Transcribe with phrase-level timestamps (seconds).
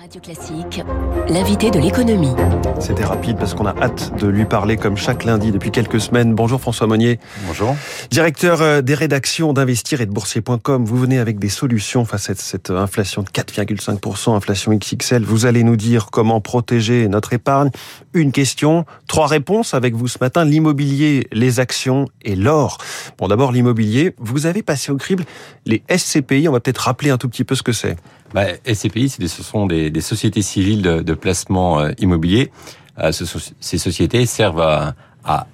[0.00, 0.82] Radio Classique,
[1.28, 2.32] l'invité de l'économie.
[2.80, 6.34] C'était rapide parce qu'on a hâte de lui parler comme chaque lundi depuis quelques semaines.
[6.34, 7.20] Bonjour François Monnier.
[7.46, 7.76] Bonjour.
[8.10, 10.86] Directeur euh, des rédactions d'Investir et de Boursier.com.
[10.86, 15.22] Vous venez avec des solutions face à cette inflation de 4,5%, inflation XXL.
[15.22, 17.68] Vous allez nous dire comment protéger notre épargne.
[18.14, 20.46] Une question, trois réponses avec vous ce matin.
[20.46, 22.78] L'immobilier, les actions et l'or.
[23.18, 24.14] Bon, d'abord l'immobilier.
[24.16, 25.24] Vous avez passé au crible
[25.66, 26.48] les SCPI.
[26.48, 27.96] On va peut-être rappeler un tout petit peu ce que c'est.
[28.32, 32.50] Bah, SCPI, ce sont des, sociétés civiles de, placement euh, immobilier.
[32.98, 33.24] Euh, ce,
[33.60, 34.94] ces sociétés servent à,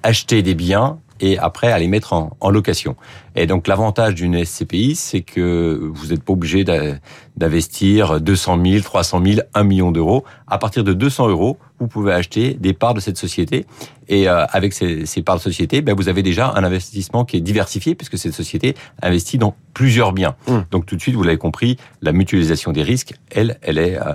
[0.01, 2.95] acheter des biens et après à les mettre en, en location.
[3.35, 9.21] Et donc l'avantage d'une SCPI, c'est que vous n'êtes pas obligé d'investir 200 000, 300
[9.23, 10.23] 000, 1 million d'euros.
[10.47, 13.67] À partir de 200 euros, vous pouvez acheter des parts de cette société.
[14.07, 17.37] Et euh, avec ces, ces, parts de société, ben, vous avez déjà un investissement qui
[17.37, 20.35] est diversifié puisque cette société investit dans plusieurs biens.
[20.47, 20.57] Mmh.
[20.71, 24.13] Donc tout de suite, vous l'avez compris, la mutualisation des risques, elle, elle est euh,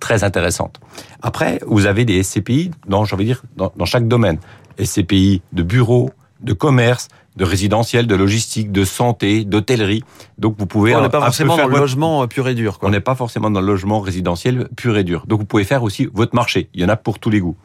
[0.00, 0.80] très intéressante.
[1.22, 4.38] Après, vous avez des SCPI dans, j'ai envie de dire, dans, dans chaque domaine.
[4.82, 10.02] SCPI de bureaux, de commerce, de résidentiel, de logistique, de santé, d'hôtellerie.
[10.38, 10.94] Donc vous pouvez.
[10.94, 12.78] On n'est pas forcément dans le logement pur et dur.
[12.78, 12.88] Quoi.
[12.88, 15.24] On n'est pas forcément dans le logement résidentiel pur et dur.
[15.26, 16.68] Donc vous pouvez faire aussi votre marché.
[16.74, 17.56] Il y en a pour tous les goûts.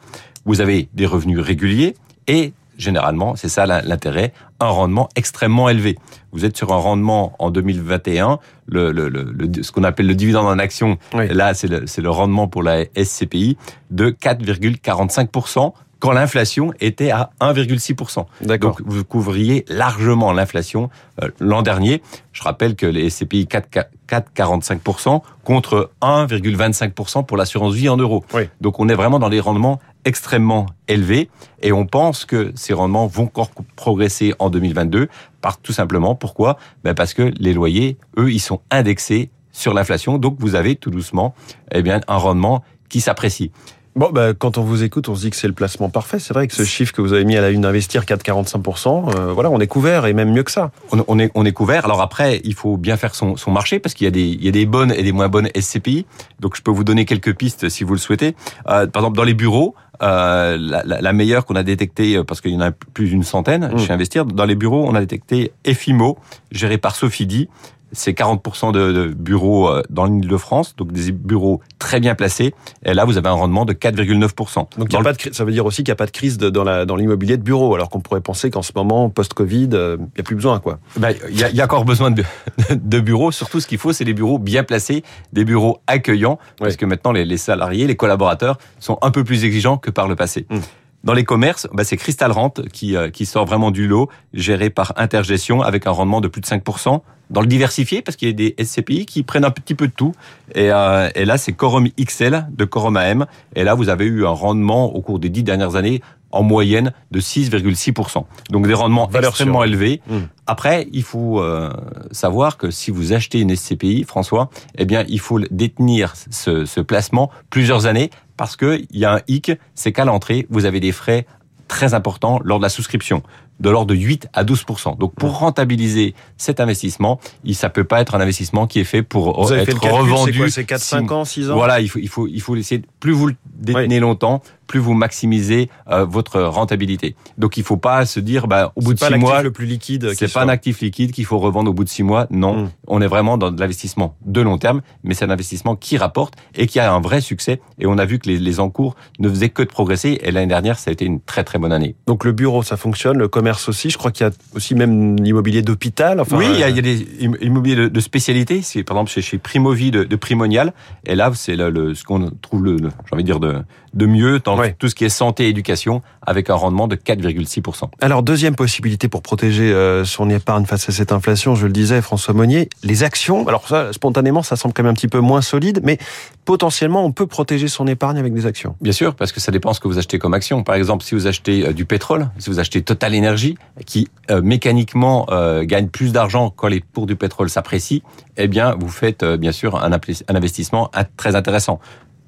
[0.44, 1.94] Vous avez des revenus réguliers
[2.26, 5.98] et généralement, c'est ça l'intérêt, un rendement extrêmement élevé.
[6.32, 10.46] Vous êtes sur un rendement en 2021, le, le, le, ce qu'on appelle le dividende
[10.46, 11.28] en action, oui.
[11.28, 13.56] là c'est le rendement pour la SCPI,
[13.90, 18.26] de 4,45% quand l'inflation était à 1,6%.
[18.58, 20.90] Donc vous couvriez largement l'inflation
[21.22, 22.02] euh, l'an dernier.
[22.32, 28.24] Je rappelle que les SCPI 4,45% contre 1,25% pour l'assurance vie en euros.
[28.34, 28.48] Oui.
[28.60, 31.28] Donc on est vraiment dans des rendements extrêmement élevés
[31.62, 35.08] et on pense que ces rendements vont encore progresser en 2022
[35.42, 36.56] par tout simplement pourquoi?
[36.82, 40.90] Ben parce que les loyers eux ils sont indexés sur l'inflation donc vous avez tout
[40.90, 41.34] doucement
[41.70, 43.52] eh bien un rendement qui s'apprécie.
[43.96, 46.18] Bon, bah, quand on vous écoute, on se dit que c'est le placement parfait.
[46.20, 49.32] C'est vrai que ce chiffre que vous avez mis à la une d'investir 4,45%, euh,
[49.32, 50.70] voilà, on est couvert et même mieux que ça.
[50.92, 51.84] On, on, est, on est couvert.
[51.84, 54.44] Alors après, il faut bien faire son, son marché parce qu'il y a des, il
[54.44, 56.06] y a des bonnes et des moins bonnes SCPI.
[56.38, 58.36] Donc je peux vous donner quelques pistes si vous le souhaitez.
[58.68, 62.40] Euh, par exemple, dans les bureaux, euh, la, la, la, meilleure qu'on a détectée, parce
[62.40, 63.78] qu'il y en a plus d'une centaine Mmh.
[63.78, 66.16] chez Investir, dans les bureaux, on a détecté EFIMO,
[66.52, 67.48] géré par Sophie
[67.92, 72.14] c'est 40% de, de, bureaux euh, dans l'île de France, donc des bureaux très bien
[72.14, 72.54] placés.
[72.84, 74.78] Et là, vous avez un rendement de 4,9%.
[74.78, 76.38] Donc, y a pas de, ça veut dire aussi qu'il n'y a pas de crise
[76.38, 80.04] de, dans, l'immobilier de bureau, alors qu'on pourrait penser qu'en ce moment, post-Covid, euh, il
[80.04, 80.78] n'y a plus besoin, quoi.
[80.96, 82.24] Il ben, y, a, y, a, encore besoin de,
[82.70, 83.32] de bureaux.
[83.32, 85.02] Surtout, ce qu'il faut, c'est des bureaux bien placés,
[85.32, 86.56] des bureaux accueillants, oui.
[86.60, 90.08] parce que maintenant, les, les, salariés, les collaborateurs sont un peu plus exigeants que par
[90.08, 90.46] le passé.
[90.50, 90.58] Mmh.
[91.02, 94.68] Dans les commerces, bah c'est Crystal Rente qui, euh, qui sort vraiment du lot, géré
[94.68, 97.00] par Intergestion avec un rendement de plus de 5%.
[97.30, 99.92] Dans le diversifié, parce qu'il y a des SCPI qui prennent un petit peu de
[99.92, 100.12] tout.
[100.54, 103.26] Et, euh, et là, c'est Corum XL de Corum AM.
[103.54, 106.02] Et là, vous avez eu un rendement au cours des dix dernières années
[106.32, 108.24] en moyenne de 6,6%.
[108.50, 109.72] Donc des rendements Valeur extrêmement sûre.
[109.72, 110.00] élevés.
[110.08, 110.18] Mmh.
[110.46, 111.70] Après, il faut euh,
[112.12, 116.80] savoir que si vous achetez une SCPI, François, eh bien, il faut détenir ce, ce
[116.80, 120.92] placement plusieurs années parce qu'il y a un hic, c'est qu'à l'entrée, vous avez des
[120.92, 121.26] frais
[121.70, 123.22] très importants lors de la souscription
[123.60, 128.00] de l'ordre de 8 à 12% Donc pour rentabiliser cet investissement, il ça peut pas
[128.00, 130.50] être un investissement qui est fait pour vous être fait calcul, revendu.
[130.50, 131.54] C'est 4 5 ans, 6 ans.
[131.54, 134.00] Voilà, il faut il faut il faut essayer plus vous le détenez oui.
[134.00, 137.16] longtemps, plus vous maximisez euh, votre rentabilité.
[137.38, 140.12] Donc il faut pas se dire bah au bout de 6 mois le plus liquide
[140.14, 142.26] c'est pas un actif liquide qu'il faut revendre au bout de 6 mois.
[142.30, 142.70] Non, Mm.
[142.88, 146.34] on est vraiment dans de l'investissement de long terme, mais c'est un investissement qui rapporte
[146.54, 149.28] et qui a un vrai succès et on a vu que les, les encours ne
[149.28, 151.96] faisaient que de progresser et l'année dernière ça a été une très très bonne année.
[152.06, 155.16] Donc le bureau ça fonctionne, le commerce aussi, je crois qu'il y a aussi même
[155.20, 156.20] l'immobilier d'hôpital.
[156.20, 157.06] Enfin, oui, il y, a, il y, a, des
[157.46, 158.62] immobiliers de, de spécialité.
[158.62, 160.72] C'est par exemple chez, chez Primovie de, de Primonial.
[161.06, 163.56] Et là, c'est le, le, ce qu'on trouve le, le j'ai envie de dire de,
[163.94, 164.76] de mieux dans Ouais.
[164.78, 167.90] tout ce qui est santé et éducation, avec un rendement de 4,6%.
[168.00, 172.02] Alors deuxième possibilité pour protéger euh, son épargne face à cette inflation, je le disais,
[172.02, 173.46] François Monnier, les actions.
[173.48, 175.98] Alors ça, spontanément, ça semble quand même un petit peu moins solide, mais
[176.44, 178.76] potentiellement, on peut protéger son épargne avec des actions.
[178.80, 180.62] Bien sûr, parce que ça dépend ce que vous achetez comme action.
[180.62, 183.56] Par exemple, si vous achetez euh, du pétrole, si vous achetez Total Energy,
[183.86, 188.00] qui euh, mécaniquement euh, gagne plus d'argent quand les cours du pétrole s'apprécient,
[188.36, 191.80] eh bien, vous faites euh, bien sûr un, un investissement très intéressant.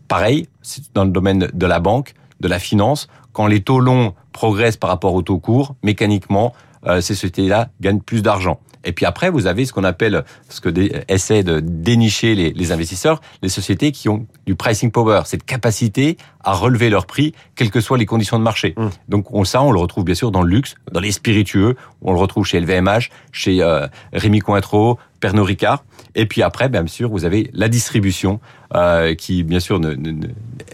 [0.08, 0.49] Pareil,
[0.94, 4.90] dans le domaine de la banque, de la finance, quand les taux longs progressent par
[4.90, 6.52] rapport aux taux courts, mécaniquement,
[6.86, 8.60] euh, ces sociétés-là gagnent plus d'argent.
[8.84, 10.68] Et puis après, vous avez ce qu'on appelle, ce que
[11.08, 16.16] essaient de dénicher les, les, investisseurs, les sociétés qui ont du pricing power, cette capacité
[16.42, 18.74] à relever leur prix, quelles que soient les conditions de marché.
[18.76, 18.88] Mmh.
[19.08, 22.12] Donc on, ça, on le retrouve bien sûr dans le luxe, dans les spiritueux, on
[22.12, 25.84] le retrouve chez LVMH, chez euh, Rémi Cointreau, Pernod Ricard.
[26.14, 28.40] Et puis après, bien sûr, vous avez la distribution
[28.74, 29.94] euh, qui, bien sûr, ne,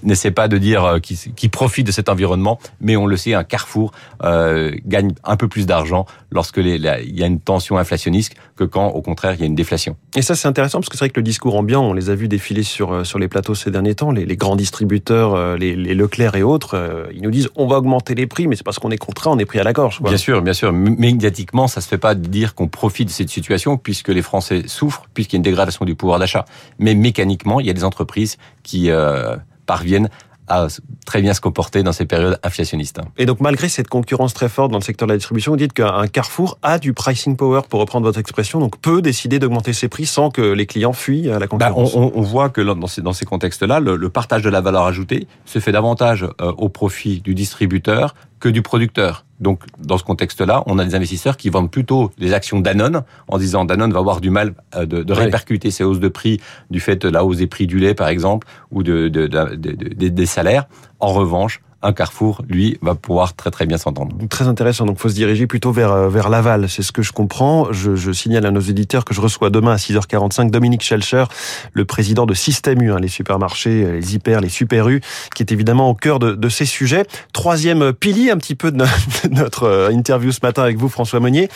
[0.02, 3.34] n'essaie pas de dire euh, qui, qui, profite de cet environnement, mais on le sait,
[3.34, 3.92] un Carrefour
[4.22, 8.88] euh, gagne un peu plus d'argent lorsque il y a une tension inflationniste que quand,
[8.88, 9.96] au contraire, il y a une déflation.
[10.16, 12.14] Et ça, c'est intéressant parce que c'est vrai que le discours ambiant, on les a
[12.14, 15.74] vus défiler sur euh, sur les plateaux ces derniers temps, les, les grands distributeurs, les,
[15.74, 18.78] les, Leclerc et autres, ils nous disent on va augmenter les prix, mais c'est parce
[18.78, 20.00] qu'on est contraint, on est pris à la gorge.
[20.02, 20.72] Bien sûr, bien sûr.
[20.72, 24.62] Médiatiquement, ça se fait pas de dire qu'on profite de cette situation puisque les Français
[24.66, 26.44] souffrent, puisqu'il y a une dégradation du pouvoir d'achat.
[26.78, 29.36] Mais mécaniquement, il y a des entreprises qui euh,
[29.68, 30.08] parviennent
[30.48, 30.66] à
[31.04, 33.00] très bien se comporter dans ces périodes inflationnistes.
[33.18, 35.74] Et donc malgré cette concurrence très forte dans le secteur de la distribution, vous dites
[35.74, 39.88] qu'un Carrefour a du pricing power, pour reprendre votre expression, donc peut décider d'augmenter ses
[39.88, 41.94] prix sans que les clients fuient à la bah, concurrence.
[41.94, 44.84] on, on, voit que dans ces, dans ces contextes-là, le, le, partage de la valeur
[44.86, 49.24] ajoutée se fait davantage euh, au profit du distributeur que du producteur.
[49.40, 53.38] Donc, dans ce contexte-là, on a des investisseurs qui vendent plutôt les actions Danone en
[53.38, 56.40] disant Danone va avoir du mal euh, de, répercuter ces hausses de prix
[56.70, 60.08] du fait de la hausse des prix du lait, par exemple, ou de, de, de
[60.08, 60.66] des salaires.
[61.00, 64.16] En revanche, un carrefour, lui, va pouvoir très très bien s'entendre.
[64.28, 64.84] Très intéressant.
[64.84, 66.68] Donc, faut se diriger plutôt vers euh, vers l'aval.
[66.68, 67.72] C'est ce que je comprends.
[67.72, 71.24] Je, je, signale à nos éditeurs que je reçois demain à 6h45 Dominique Schelcher,
[71.72, 75.00] le président de Système U, hein, les supermarchés, euh, les hyper, les super U,
[75.36, 77.04] qui est évidemment au cœur de, de ces sujets.
[77.32, 78.84] Troisième pilier un petit peu de
[79.30, 81.48] notre euh, interview ce matin avec vous, François Monnier.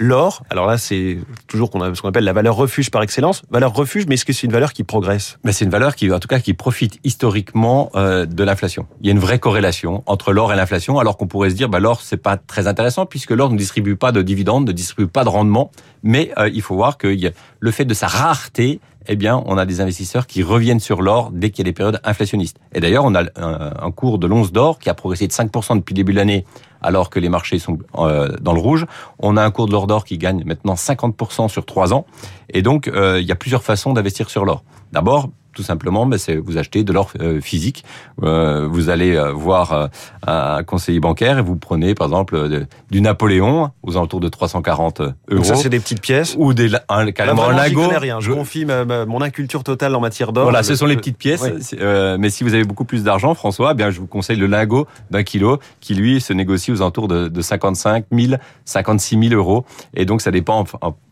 [0.00, 1.18] L'or, alors là, c'est
[1.48, 3.42] toujours ce qu'on appelle la valeur refuge par excellence.
[3.50, 5.38] Valeur refuge, mais est-ce que c'est une valeur qui progresse?
[5.42, 8.86] Mais c'est une valeur qui, en tout cas, qui profite historiquement euh, de l'inflation.
[9.00, 11.68] Il y a une vraie corrélation entre l'or et l'inflation, alors qu'on pourrait se dire,
[11.68, 15.08] bah, l'or, c'est pas très intéressant puisque l'or ne distribue pas de dividendes, ne distribue
[15.08, 15.72] pas de rendement.
[16.04, 17.16] Mais euh, il faut voir que
[17.58, 21.30] le fait de sa rareté eh bien, on a des investisseurs qui reviennent sur l'or
[21.32, 22.58] dès qu'il y a des périodes inflationnistes.
[22.74, 25.94] Et d'ailleurs, on a un, cours de l'once d'or qui a progressé de 5% depuis
[25.94, 26.44] le début de l'année,
[26.82, 28.86] alors que les marchés sont euh, dans le rouge.
[29.18, 32.04] On a un cours de l'or d'or qui gagne maintenant 50% sur 3 ans.
[32.52, 34.62] Et donc, euh, il y a plusieurs façons d'investir sur l'or.
[34.92, 37.84] D'abord, tout simplement, ben, c'est vous achetez de l'or euh, physique.
[38.22, 39.90] Euh, vous allez euh, voir
[40.24, 45.12] un conseiller bancaire et vous prenez par exemple du Napoléon aux alentours de 340 euros.
[45.28, 47.88] Donc ça, c'est des petites pièces ou des un, carrément un lingot.
[47.88, 48.20] Rien.
[48.20, 50.44] Je confie mon inculture totale en matière d'or.
[50.44, 51.42] Voilà, ce sont les petites pièces.
[51.72, 54.86] mais si vous avez beaucoup plus d'argent, François, eh bien je vous conseille le lingot
[55.10, 58.34] d'un kilo qui lui se négocie aux alentours de, de 55 000,
[58.64, 59.64] 56 000 euros.
[59.94, 60.64] Et donc ça dépend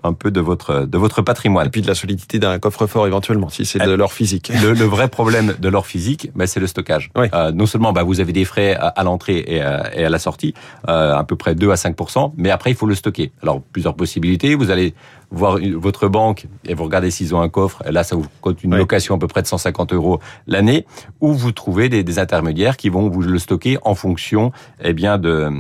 [0.04, 1.66] un, peu de votre de votre patrimoine.
[1.66, 4.35] Et puis de la solidité d'un coffre-fort éventuellement, si c'est de l'or physique.
[4.62, 7.10] Le, le, vrai problème de l'or physique, bah, c'est le stockage.
[7.16, 10.54] Euh, non seulement bah, vous avez des frais à, l'entrée et, et, à la sortie,
[10.88, 13.32] euh, à peu près 2 à 5% mais après il faut le stocker.
[13.42, 14.54] Alors plusieurs possibilités.
[14.54, 14.94] Vous allez
[15.30, 17.82] voir votre banque et vous regardez s'ils ont un coffre.
[17.86, 20.86] Et là, ça vous coûte une location à peu près de 150 euros l'année.
[21.20, 25.18] Ou vous trouvez des, des, intermédiaires qui vont vous le stocker en fonction, eh bien,
[25.18, 25.50] de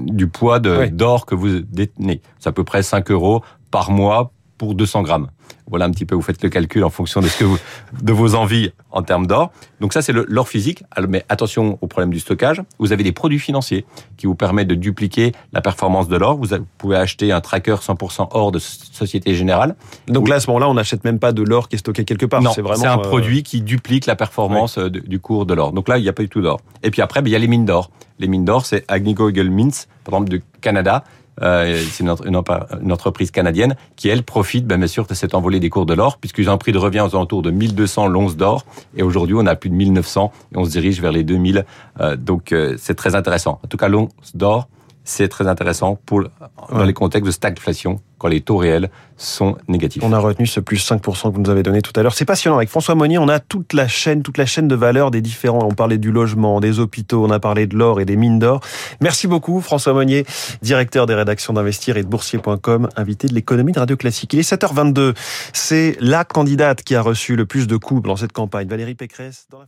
[0.00, 2.20] du poids d'or que vous détenez.
[2.38, 5.28] C'est à peu près 5 euros par mois pour 200 grammes.
[5.66, 7.58] Voilà un petit peu, vous faites le calcul en fonction de ce que vous,
[8.02, 9.50] de vos envies en termes d'or.
[9.80, 10.84] Donc ça, c'est l'or physique.
[11.08, 12.62] Mais attention au problème du stockage.
[12.78, 13.84] Vous avez des produits financiers
[14.16, 16.36] qui vous permettent de dupliquer la performance de l'or.
[16.36, 16.48] Vous
[16.78, 19.74] pouvez acheter un tracker 100% or de Société Générale.
[20.06, 22.26] Donc là, à ce moment-là, on n'achète même pas de l'or qui est stocké quelque
[22.26, 22.42] part.
[22.42, 25.72] Non, c'est vraiment un euh, produit qui duplique la performance euh, du cours de l'or.
[25.72, 26.60] Donc là, il n'y a pas du tout d'or.
[26.82, 27.90] Et puis après, ben, il y a les mines d'or.
[28.18, 29.72] Les mines d'or, c'est Agnico Eagle Mines,
[30.04, 31.04] par exemple, du Canada.
[31.42, 35.86] Euh, c'est une, entreprise canadienne qui, elle, profite bien sûr de cette envolée des cours
[35.86, 38.64] de l'or, puisqu'ils ont un prix de revient aux alentours de 1200 l'once d'or,
[38.96, 41.64] et aujourd'hui on a plus de 1900, et on se dirige vers les 2000.
[42.00, 43.58] Euh, donc euh, c'est très intéressant.
[43.64, 44.68] En tout cas, l'once d'or,
[45.04, 46.24] c'est très intéressant pour
[46.70, 50.02] dans les contextes de stagflation quand les taux réels sont négatifs.
[50.02, 52.14] On a retenu ce plus 5% que vous nous avez donné tout à l'heure.
[52.14, 52.56] C'est passionnant.
[52.56, 55.62] Avec François Monnier, on a toute la chaîne, toute la chaîne de valeur des différents.
[55.62, 58.60] On parlait du logement, des hôpitaux, on a parlé de l'or et des mines d'or.
[59.00, 60.24] Merci beaucoup, François Monnier,
[60.62, 64.32] directeur des rédactions d'Investir et de Boursier.com, invité de l'économie de Radio Classique.
[64.32, 65.14] Il est 7h22.
[65.52, 69.46] C'est la candidate qui a reçu le plus de coups dans cette campagne, Valérie Pécresse,
[69.50, 69.60] dans